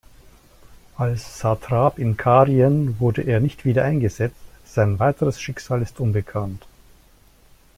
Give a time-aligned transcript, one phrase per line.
[0.97, 4.33] Als Satrap in Karien wurde er nicht wieder eingesetzt;
[4.65, 6.65] sein weiteres Schicksal ist unbekannt.